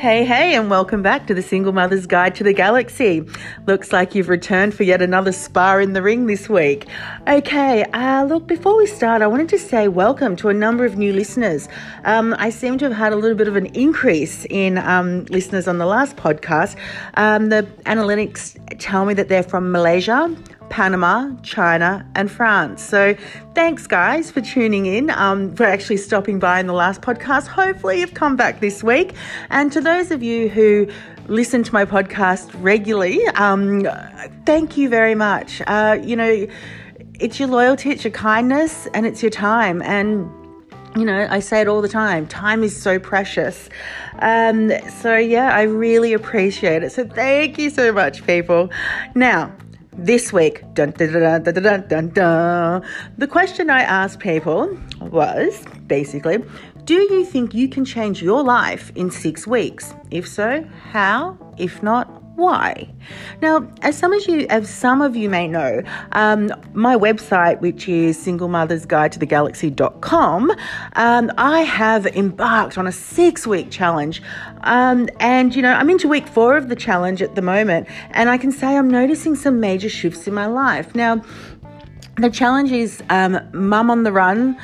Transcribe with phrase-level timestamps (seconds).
[0.00, 3.22] Hey, hey, and welcome back to the Single Mother's Guide to the Galaxy.
[3.66, 6.86] Looks like you've returned for yet another spar in the ring this week.
[7.28, 10.96] Okay, uh, look, before we start, I wanted to say welcome to a number of
[10.96, 11.68] new listeners.
[12.06, 15.68] Um, I seem to have had a little bit of an increase in um, listeners
[15.68, 16.78] on the last podcast.
[17.18, 20.34] Um, the analytics tell me that they're from Malaysia,
[20.70, 22.82] Panama, China, and France.
[22.82, 23.14] So
[23.54, 27.48] thanks, guys, for tuning in, um, for actually stopping by in the last podcast.
[27.48, 29.12] Hopefully, you've come back this week.
[29.50, 30.88] And to those of you who
[31.26, 33.86] listen to my podcast regularly, um,
[34.46, 35.60] thank you very much.
[35.66, 36.46] Uh, you know,
[37.18, 39.82] it's your loyalty, it's your kindness, and it's your time.
[39.82, 40.30] And
[40.96, 43.68] you know, I say it all the time time is so precious.
[44.18, 46.90] Um, so, yeah, I really appreciate it.
[46.90, 48.70] So, thank you so much, people.
[49.14, 49.52] Now,
[49.92, 52.82] this week, dun, dun, dun,
[53.18, 56.38] the question I asked people was basically,
[56.84, 59.94] do you think you can change your life in six weeks?
[60.10, 61.38] If so, how?
[61.58, 62.09] If not,
[62.40, 62.88] why?
[63.42, 67.88] Now, as some of you, as some of you may know, um, my website, which
[67.88, 69.18] is singlemothersguide to
[70.96, 74.22] um, I have embarked on a six-week challenge,
[74.62, 78.28] um, and you know I'm into week four of the challenge at the moment, and
[78.28, 80.94] I can say I'm noticing some major shifts in my life.
[80.94, 81.22] Now,
[82.16, 84.58] the challenge is um, Mum on the Run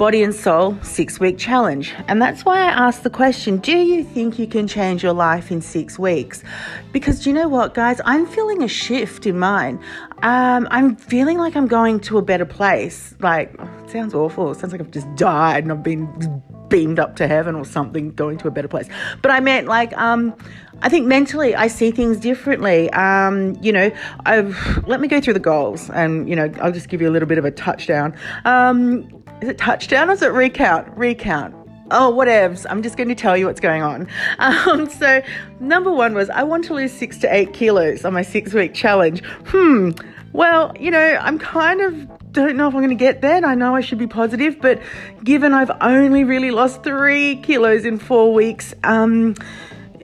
[0.00, 1.92] Body and Soul six week challenge.
[2.08, 5.52] And that's why I asked the question Do you think you can change your life
[5.52, 6.42] in six weeks?
[6.90, 8.00] Because you know what, guys?
[8.06, 9.78] I'm feeling a shift in mine.
[10.22, 13.14] Um, I'm feeling like I'm going to a better place.
[13.20, 13.52] Like,
[13.84, 14.50] it sounds awful.
[14.52, 18.12] It sounds like I've just died and I've been beamed up to heaven or something,
[18.12, 18.88] going to a better place.
[19.20, 20.34] But I meant like, um,
[20.82, 22.88] I think mentally I see things differently.
[22.90, 23.90] Um, you know,
[24.24, 27.12] I've, let me go through the goals and, you know, I'll just give you a
[27.12, 28.16] little bit of a touchdown.
[28.44, 30.88] Um, is it touchdown or is it recount?
[30.96, 31.54] Recount.
[31.92, 32.66] Oh, whatevs.
[32.70, 34.08] I'm just going to tell you what's going on.
[34.38, 35.22] Um, so,
[35.58, 38.72] number one was I want to lose six to eight kilos on my six week
[38.72, 39.22] challenge.
[39.46, 39.90] Hmm.
[40.32, 43.44] Well, you know, I'm kind of don't know if I'm going to get there.
[43.44, 44.80] I know I should be positive, but
[45.24, 49.34] given I've only really lost three kilos in four weeks, um,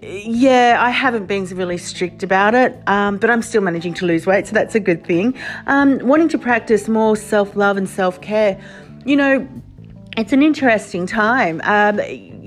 [0.03, 4.27] yeah, I haven't been really strict about it, um, but I'm still managing to lose
[4.27, 5.35] weight, so that's a good thing.
[5.67, 8.61] Um, wanting to practice more self love and self care
[9.07, 9.49] you know,
[10.17, 11.61] it's an interesting time.
[11.65, 12.46] Um,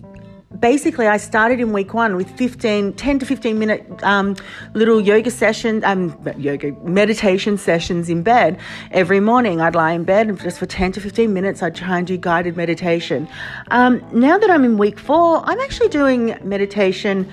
[0.59, 4.35] basically I started in week one with 15, 10 to 15 minute um,
[4.73, 8.59] little yoga session, um, yoga meditation sessions in bed.
[8.91, 11.97] Every morning I'd lie in bed and just for 10 to 15 minutes I'd try
[11.97, 13.27] and do guided meditation.
[13.71, 17.31] Um, now that I'm in week four, I'm actually doing meditation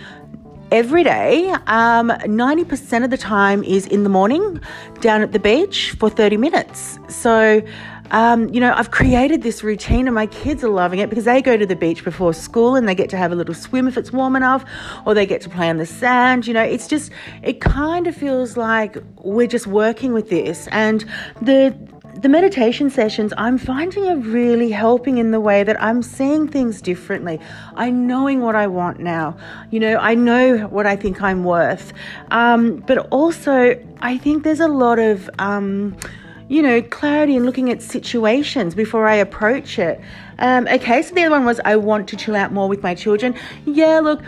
[0.72, 1.50] every day.
[1.66, 4.60] Um, 90% of the time is in the morning
[5.00, 6.98] down at the beach for 30 minutes.
[7.08, 7.62] So
[8.11, 11.43] um, you know, I've created this routine and my kids are loving it because they
[11.43, 13.97] go to the beach before school and they get to have a little swim if
[13.97, 14.65] it's warm enough,
[15.05, 16.47] or they get to play on the sand.
[16.47, 17.11] You know, it's just,
[17.43, 20.69] it kind of feels like we're just working with this.
[20.69, 21.05] And
[21.43, 21.77] the,
[22.22, 26.81] the meditation sessions I'm finding are really helping in the way that I'm seeing things
[26.81, 27.38] differently.
[27.75, 29.37] I'm knowing what I want now.
[29.71, 31.93] You know, I know what I think I'm worth.
[32.31, 35.97] Um, but also, I think there's a lot of, um,
[36.49, 40.01] you know, clarity and looking at situations before I approach it.
[40.39, 42.95] Um, okay, so the other one was I want to chill out more with my
[42.95, 43.34] children.
[43.65, 44.23] Yeah, look,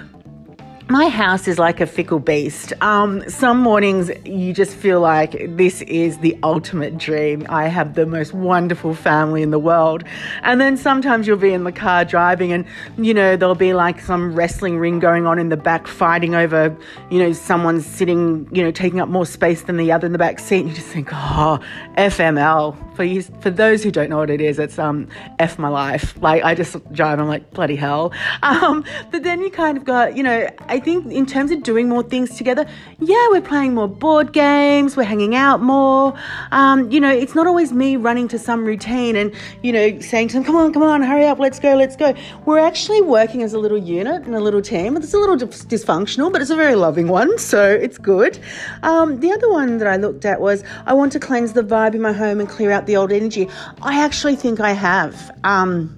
[0.91, 2.73] my house is like a fickle beast.
[2.81, 7.47] Um, some mornings you just feel like this is the ultimate dream.
[7.51, 10.03] I have the most wonderful family in the world.
[10.43, 12.65] And then sometimes you'll be in the car driving and,
[12.97, 16.75] you know, there'll be like some wrestling ring going on in the back, fighting over,
[17.11, 20.19] you know, someone's sitting, you know, taking up more space than the other in the
[20.19, 20.61] back seat.
[20.61, 21.61] And you just think, oh,
[21.99, 22.77] FML.
[22.97, 25.07] For you, for those who don't know what it is, it's um,
[25.39, 26.21] F my life.
[26.21, 28.13] Like I just drive, I'm like, bloody hell.
[28.41, 31.89] Um, but then you kind of got, you know, I think in terms of doing
[31.89, 32.67] more things together,
[33.01, 36.15] yeah, we're playing more board games, we're hanging out more.
[36.53, 40.29] Um, you know, it's not always me running to some routine and, you know, saying
[40.29, 42.15] to them, come on, come on, hurry up, let's go, let's go.
[42.45, 44.97] We're actually working as a little unit and a little team.
[44.97, 48.39] It's a little dysfunctional, but it's a very loving one, so it's good.
[48.83, 51.95] Um, the other one that I looked at was I want to cleanse the vibe
[51.95, 53.49] in my home and clear out the old energy.
[53.83, 55.31] I actually think I have.
[55.45, 55.98] Um,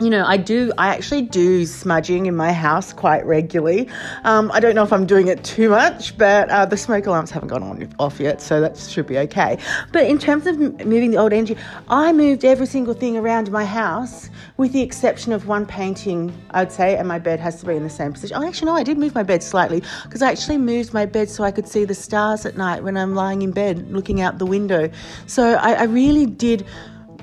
[0.00, 3.88] you know, I do, I actually do smudging in my house quite regularly.
[4.24, 7.30] Um, I don't know if I'm doing it too much, but uh, the smoke alarms
[7.30, 9.58] haven't gone on off yet, so that should be okay.
[9.92, 11.56] But in terms of moving the old energy,
[11.88, 16.72] I moved every single thing around my house with the exception of one painting, I'd
[16.72, 18.38] say, and my bed has to be in the same position.
[18.38, 21.28] Oh, actually, no, I did move my bed slightly because I actually moved my bed
[21.28, 24.38] so I could see the stars at night when I'm lying in bed looking out
[24.38, 24.90] the window.
[25.26, 26.66] So I, I really did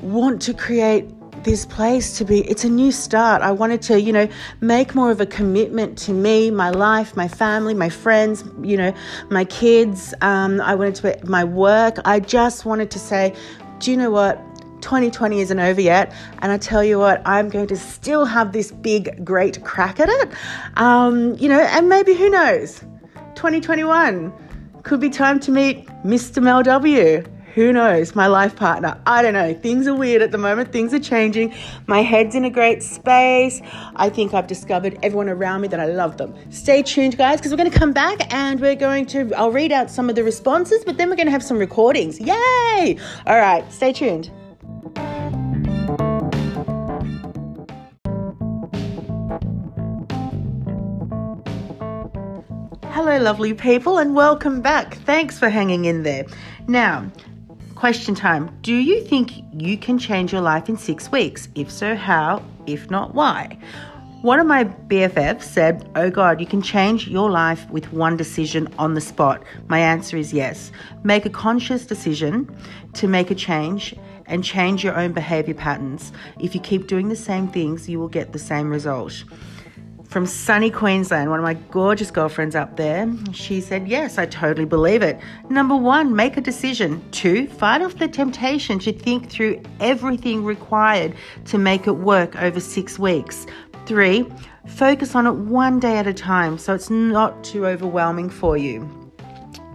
[0.01, 1.09] want to create
[1.47, 3.41] this place to be, it's a new start.
[3.41, 4.27] I wanted to, you know,
[4.59, 8.93] make more of a commitment to me, my life, my family, my friends, you know,
[9.29, 10.13] my kids.
[10.21, 11.99] Um, I wanted to, my work.
[12.03, 13.33] I just wanted to say,
[13.79, 14.37] do you know what?
[14.81, 16.13] 2020 isn't over yet.
[16.39, 20.09] And I tell you what, I'm going to still have this big, great crack at
[20.09, 20.29] it.
[20.75, 22.79] Um, you know, and maybe who knows?
[23.35, 24.33] 2021
[24.83, 26.43] could be time to meet Mr.
[26.43, 27.23] Mel W.
[27.57, 28.13] Who knows?
[28.13, 29.01] My life partner.
[29.07, 29.51] I don't know.
[29.51, 30.71] Things are weird at the moment.
[30.71, 31.55] Things are changing.
[31.87, 33.61] My head's in a great space.
[33.95, 36.35] I think I've discovered everyone around me that I love them.
[36.51, 39.71] Stay tuned, guys, because we're going to come back and we're going to, I'll read
[39.71, 42.19] out some of the responses, but then we're going to have some recordings.
[42.19, 42.95] Yay!
[43.25, 44.29] All right, stay tuned.
[52.91, 54.97] Hello, lovely people, and welcome back.
[55.05, 56.25] Thanks for hanging in there.
[56.67, 57.09] Now,
[57.77, 61.47] question time Do you think you can change your life in six weeks?
[61.53, 62.43] If so, how?
[62.65, 63.55] If not, why?
[64.23, 68.67] One of my BFFs said, Oh God, you can change your life with one decision
[68.79, 69.43] on the spot.
[69.67, 70.71] My answer is yes.
[71.03, 72.49] Make a conscious decision
[72.93, 73.93] to make a change
[74.25, 76.11] and change your own behavior patterns.
[76.39, 79.23] If you keep doing the same things, you will get the same result
[80.07, 83.11] from sunny Queensland, one of my gorgeous girlfriends up there.
[83.33, 85.19] She said, Yes, I totally believe it.
[85.49, 87.03] Number one, make a decision.
[87.11, 91.13] Two, fight off the temptation to think through everything required
[91.45, 93.45] to make it work over six weeks.
[93.85, 94.25] Three,
[94.67, 99.06] focus on it one day at a time so it's not too overwhelming for you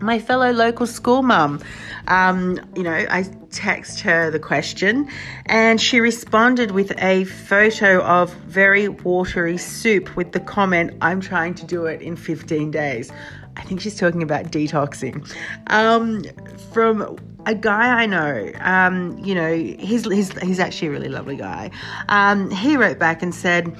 [0.02, 1.60] my fellow local school mum.
[2.08, 5.08] Um, you know, I text her the question
[5.46, 11.54] and she responded with a photo of very watery soup with the comment, I'm trying
[11.54, 13.12] to do it in 15 days.
[13.56, 15.30] I think she's talking about detoxing.
[15.68, 16.24] Um,
[16.72, 21.36] from a guy I know, um, you know, he's, he's, he's actually a really lovely
[21.36, 21.70] guy.
[22.08, 23.76] Um, he wrote back and said,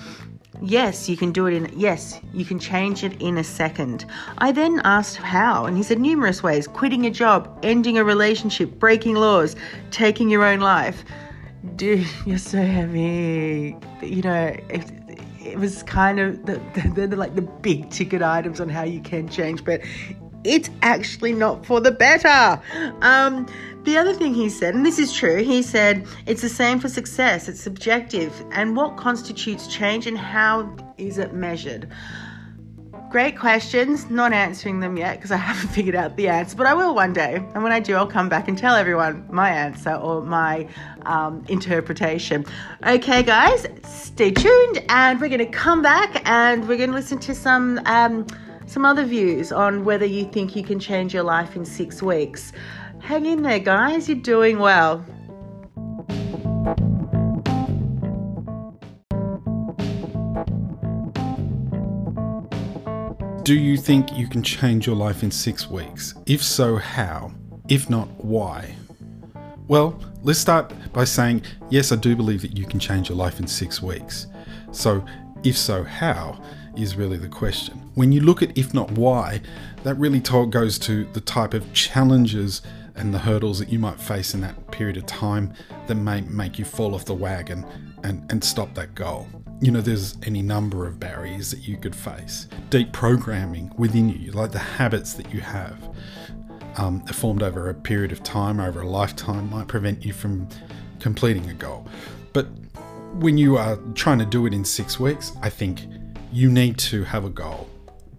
[0.64, 4.06] Yes, you can do it in, yes, you can change it in a second.
[4.38, 8.78] I then asked how, and he said numerous ways quitting a job, ending a relationship,
[8.78, 9.56] breaking laws,
[9.90, 11.04] taking your own life.
[11.74, 13.76] Dude, you're so heavy.
[14.02, 14.88] You know, it,
[15.44, 16.60] it was kind of the,
[16.94, 19.80] the, the, like the big ticket items on how you can change, but
[20.44, 22.60] it's actually not for the better.
[23.00, 23.46] Um,
[23.84, 26.88] the other thing he said, and this is true, he said it's the same for
[26.88, 31.88] success, it's subjective, and what constitutes change and how is it measured?
[33.10, 36.74] Great questions, not answering them yet because I haven't figured out the answer, but I
[36.74, 37.36] will one day.
[37.54, 40.68] And when I do, I'll come back and tell everyone my answer or my
[41.02, 42.46] um, interpretation.
[42.86, 47.18] Okay, guys, stay tuned, and we're going to come back and we're going to listen
[47.18, 47.80] to some.
[47.86, 48.26] Um,
[48.64, 52.52] some other views on whether you think you can change your life in six weeks.
[53.02, 55.04] Hang in there, guys, you're doing well.
[63.42, 66.14] Do you think you can change your life in six weeks?
[66.26, 67.32] If so, how?
[67.68, 68.76] If not, why?
[69.66, 73.40] Well, let's start by saying, yes, I do believe that you can change your life
[73.40, 74.28] in six weeks.
[74.70, 75.04] So,
[75.42, 76.40] if so, how
[76.76, 77.78] is really the question.
[77.94, 79.40] When you look at if not why,
[79.82, 82.62] that really goes to the type of challenges
[82.96, 85.52] and the hurdles that you might face in that period of time
[85.86, 87.64] that may make you fall off the wagon
[88.02, 89.26] and, and stop that goal.
[89.60, 92.48] You know, there's any number of barriers that you could face.
[92.70, 95.88] Deep programming within you, like the habits that you have,
[96.76, 100.48] um, formed over a period of time, over a lifetime, might prevent you from
[100.98, 101.86] completing a goal.
[102.32, 102.46] But
[103.14, 105.86] when you are trying to do it in six weeks, I think
[106.32, 107.68] you need to have a goal.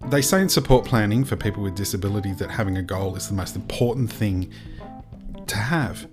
[0.10, 3.34] They say in support planning for people with disability that having a goal is the
[3.34, 4.52] most important thing
[5.48, 6.08] to have.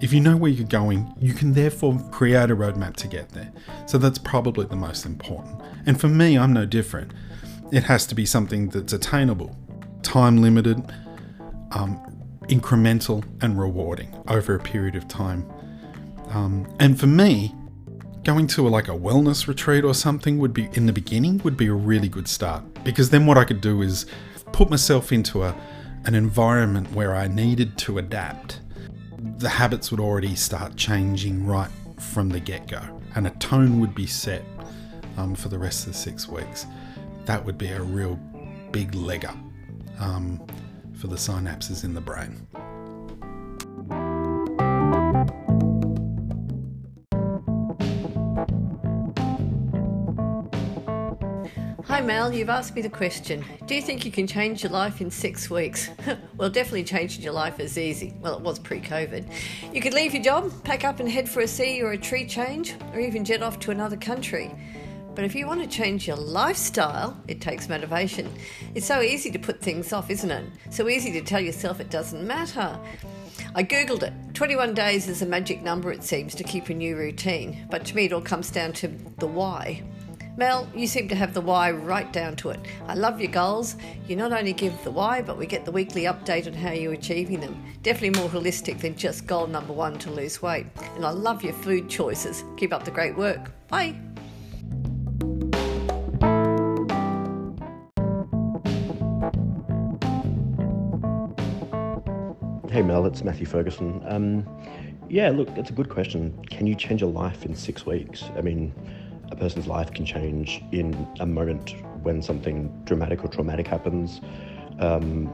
[0.00, 3.50] If you know where you're going, you can therefore create a roadmap to get there.
[3.86, 5.62] So that's probably the most important.
[5.86, 7.12] And for me, I'm no different.
[7.72, 9.56] It has to be something that's attainable,
[10.02, 10.82] time limited,
[11.72, 11.98] um,
[12.48, 15.50] incremental, and rewarding over a period of time.
[16.28, 17.54] Um, and for me,
[18.26, 21.56] going to a, like a wellness retreat or something would be in the beginning would
[21.56, 24.04] be a really good start because then what I could do is
[24.50, 25.54] put myself into a
[26.06, 28.60] an environment where I needed to adapt.
[29.38, 32.80] The habits would already start changing right from the get go,
[33.14, 34.42] and a tone would be set
[35.16, 36.66] um, for the rest of the six weeks.
[37.26, 38.16] That would be a real
[38.72, 39.36] big leg up
[40.00, 40.44] um,
[40.98, 42.46] for the synapses in the brain.
[52.06, 55.10] Mel, you've asked me the question Do you think you can change your life in
[55.10, 55.90] six weeks?
[56.36, 58.14] well, definitely changing your life is easy.
[58.20, 59.28] Well, it was pre COVID.
[59.74, 62.24] You could leave your job, pack up and head for a sea or a tree
[62.24, 64.54] change, or even jet off to another country.
[65.16, 68.32] But if you want to change your lifestyle, it takes motivation.
[68.76, 70.44] It's so easy to put things off, isn't it?
[70.70, 72.78] So easy to tell yourself it doesn't matter.
[73.56, 74.12] I googled it.
[74.34, 77.66] 21 days is a magic number, it seems, to keep a new routine.
[77.68, 79.82] But to me, it all comes down to the why.
[80.38, 82.60] Mel, you seem to have the why right down to it.
[82.86, 83.76] I love your goals.
[84.06, 86.92] You not only give the why, but we get the weekly update on how you're
[86.92, 87.64] achieving them.
[87.82, 90.66] Definitely more holistic than just goal number one to lose weight.
[90.94, 92.44] And I love your food choices.
[92.58, 93.50] Keep up the great work.
[93.68, 93.98] Bye.
[102.70, 104.02] Hey Mel, it's Matthew Ferguson.
[104.06, 104.46] Um,
[105.08, 106.44] yeah, look, it's a good question.
[106.50, 108.24] Can you change a life in six weeks?
[108.36, 108.74] I mean,
[109.30, 114.20] a person's life can change in a moment when something dramatic or traumatic happens,
[114.78, 115.32] um,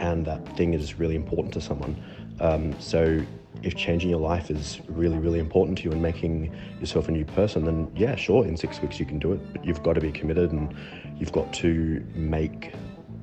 [0.00, 2.02] and that thing is really important to someone.
[2.40, 3.22] Um, so,
[3.62, 7.24] if changing your life is really, really important to you and making yourself a new
[7.24, 10.00] person, then yeah, sure, in six weeks you can do it, but you've got to
[10.00, 10.74] be committed and
[11.18, 12.74] you've got to make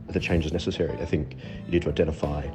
[0.09, 0.97] the changes necessary.
[0.99, 2.47] I think you need to identify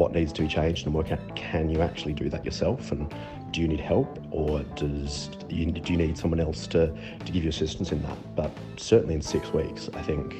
[0.00, 2.90] what needs to be changed and work out can you actually do that yourself?
[2.90, 3.14] And
[3.50, 6.86] do you need help or does you, do you need someone else to,
[7.22, 8.16] to give you assistance in that?
[8.34, 10.34] But certainly in six weeks i think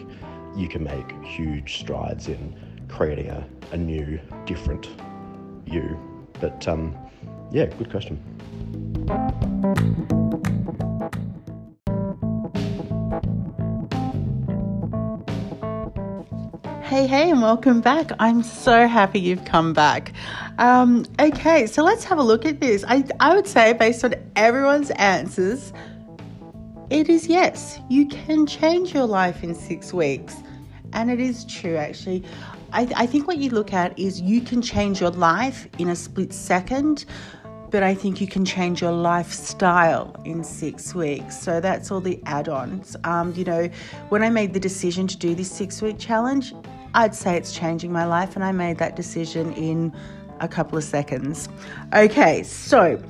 [0.57, 2.55] you can make huge strides in
[2.89, 4.89] creating a, a new different
[5.67, 5.99] you.
[6.41, 6.97] But um,
[7.53, 8.19] yeah good question
[16.91, 18.11] Hey, hey, and welcome back.
[18.19, 20.13] I'm so happy you've come back.
[20.59, 22.85] Um, okay, so let's have a look at this.
[22.89, 25.73] I, I would say, based on everyone's answers,
[26.91, 30.35] it is yes, you can change your life in six weeks.
[30.93, 32.25] And it is true, actually.
[32.73, 35.95] I, I think what you look at is you can change your life in a
[35.95, 37.05] split second,
[37.71, 41.41] but I think you can change your lifestyle in six weeks.
[41.41, 42.97] So that's all the add ons.
[43.05, 43.71] Um, you know,
[44.09, 46.53] when I made the decision to do this six week challenge,
[46.95, 49.93] I'd say it's changing my life, and I made that decision in
[50.41, 51.49] a couple of seconds.
[51.95, 53.03] Okay, so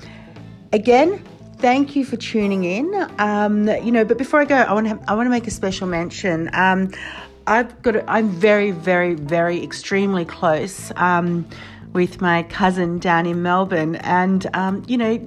[0.73, 1.23] again,
[1.59, 2.93] thank you for tuning in.
[3.19, 5.51] Um, you know, but before I go, I want to I want to make a
[5.51, 6.51] special mention.
[6.53, 6.93] Um,
[7.47, 11.49] I've got I'm very, very, very extremely close um,
[11.93, 15.19] with my cousin down in Melbourne, and um, you know.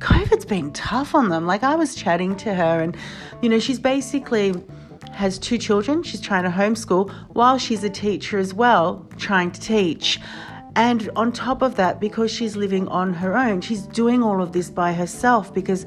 [0.00, 1.44] COVID's been tough on them.
[1.44, 2.96] Like I was chatting to her, and
[3.42, 4.54] you know, she's basically
[5.20, 6.02] has two children.
[6.02, 10.18] She's trying to homeschool while she's a teacher as well, trying to teach.
[10.74, 14.52] And on top of that, because she's living on her own, she's doing all of
[14.52, 15.84] this by herself because,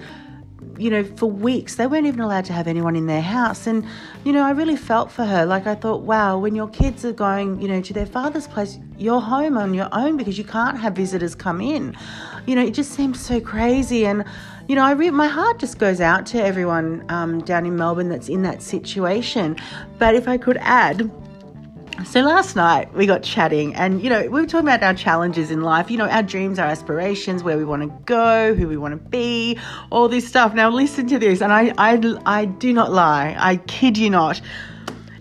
[0.77, 3.65] you know, for weeks they weren't even allowed to have anyone in their house.
[3.65, 3.85] And,
[4.23, 5.45] you know, I really felt for her.
[5.45, 8.77] Like, I thought, wow, when your kids are going, you know, to their father's place,
[8.97, 11.97] you're home on your own because you can't have visitors come in.
[12.45, 14.05] You know, it just seems so crazy.
[14.05, 14.25] And,
[14.67, 18.09] you know, I re- my heart just goes out to everyone um, down in Melbourne
[18.09, 19.57] that's in that situation.
[19.97, 21.11] But if I could add,
[22.05, 25.51] so last night we got chatting, and you know, we were talking about our challenges
[25.51, 28.77] in life, you know, our dreams, our aspirations, where we want to go, who we
[28.77, 30.53] want to be, all this stuff.
[30.53, 34.41] Now, listen to this, and I, I, I do not lie, I kid you not.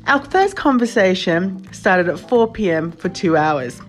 [0.06, 2.90] Our first conversation started at 4 p.m.
[2.90, 3.80] for two hours.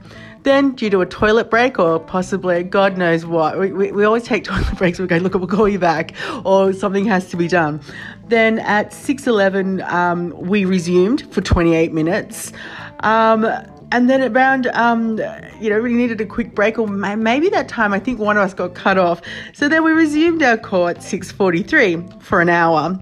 [0.43, 4.23] Then, due to a toilet break or possibly God knows what, we, we, we always
[4.23, 4.99] take toilet breaks.
[4.99, 7.81] We go, look, we'll call you back, or something has to be done.
[8.27, 12.51] Then at 6:11, um, we resumed for 28 minutes.
[12.99, 13.45] Um,
[13.91, 15.19] and then around, um,
[15.61, 18.43] you know, we needed a quick break, or maybe that time I think one of
[18.43, 19.21] us got cut off.
[19.53, 22.99] So then we resumed our call at 6:43 for an hour.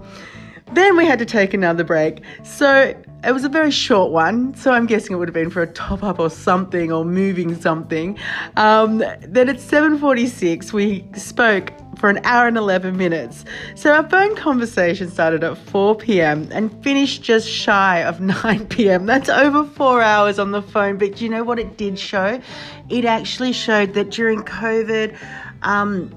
[0.74, 2.22] Then we had to take another break.
[2.44, 2.94] So
[3.24, 5.66] it was a very short one, so I'm guessing it would have been for a
[5.66, 8.18] top up or something or moving something.
[8.56, 13.44] Um, then at 7:46, we spoke for an hour and 11 minutes.
[13.76, 16.48] So our phone conversation started at 4 p.m.
[16.50, 19.06] and finished just shy of 9 p.m.
[19.06, 20.98] That's over four hours on the phone.
[20.98, 22.40] But you know what it did show?
[22.88, 25.16] It actually showed that during COVID,
[25.62, 26.12] um,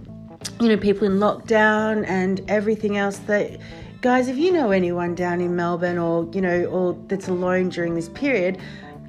[0.59, 3.59] you know, people in lockdown and everything else that
[4.05, 7.95] guys, if you know anyone down in Melbourne or, you know, or that's alone during
[7.95, 8.59] this period,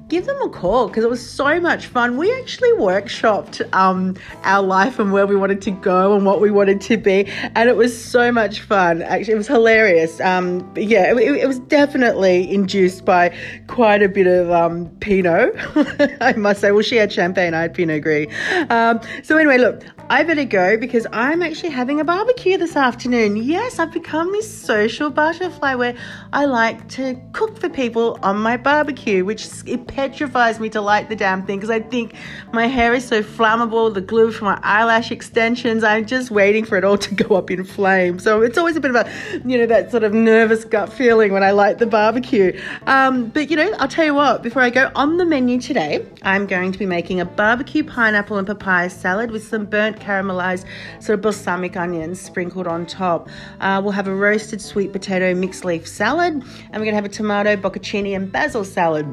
[0.09, 2.17] give them a call because it was so much fun.
[2.17, 6.51] We actually workshopped um, our life and where we wanted to go and what we
[6.51, 9.01] wanted to be, and it was so much fun.
[9.01, 10.19] Actually, it was hilarious.
[10.21, 13.35] Um, yeah, it, it, was definitely induced by
[13.67, 15.53] quite a bit of um, Pinot,
[16.21, 16.71] I must say.
[16.71, 18.27] Well, she had champagne, I had Pinot Gris.
[18.69, 23.35] Um, so anyway, look, I better go because I'm actually having a barbecue this afternoon.
[23.35, 25.95] Yes, I've become this social butterfly where
[26.31, 31.09] I like to cook for people on my barbecue, which it petrifies me to light
[31.09, 32.13] the damn thing because I think
[32.53, 36.77] my hair is so flammable, the glue for my eyelash extensions, I'm just waiting for
[36.77, 38.23] it all to go up in flames.
[38.23, 39.11] So it's always a bit of a,
[39.43, 42.61] you know, that sort of nervous gut feeling when I light the barbecue.
[42.85, 46.05] Um, but you know, I'll tell you what, before I go on the menu today,
[46.21, 50.65] I'm going to be making a barbecue pineapple and papaya salad with some burnt caramelized
[50.99, 53.29] sort of balsamic onions sprinkled on top.
[53.61, 57.05] Uh, we'll have a roasted sweet potato mixed leaf salad, and we're going to have
[57.05, 59.11] a tomato bocconcini and basil salad.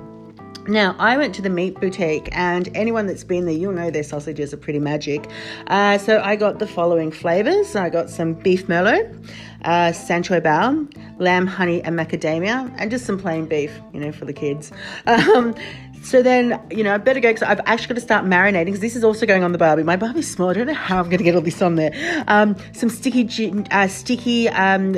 [0.66, 4.02] Now, I went to the meat boutique, and anyone that's been there, you'll know their
[4.02, 5.28] sausages are pretty magic.
[5.66, 9.30] Uh, so I got the following flavors I got some beef merlot,
[9.64, 14.24] uh, Sancho bao, lamb, honey, and macadamia, and just some plain beef, you know, for
[14.24, 14.72] the kids.
[15.06, 15.54] Um,
[16.02, 18.80] so then, you know, I better go because I've actually got to start marinating because
[18.80, 19.84] this is also going on the barbie.
[19.84, 20.50] My barbie's small.
[20.50, 22.24] I don't know how I'm going to get all this on there.
[22.28, 23.26] Um, some sticky,
[23.70, 24.96] uh, sticky um,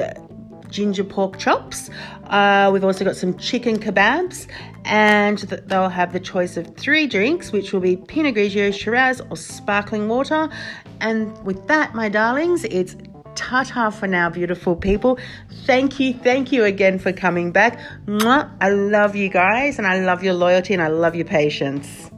[0.70, 1.90] ginger pork chops.
[2.24, 4.46] Uh, we've also got some chicken kebabs,
[4.84, 9.20] and th- they'll have the choice of three drinks, which will be Pinot Grigio, Shiraz,
[9.30, 10.48] or sparkling water.
[11.00, 12.96] And with that, my darlings, it's
[13.34, 15.18] ta-ta for now, beautiful people.
[15.64, 17.78] Thank you, thank you again for coming back.
[18.06, 18.50] Mwah.
[18.60, 22.10] I love you guys, and I love your loyalty, and I love your patience.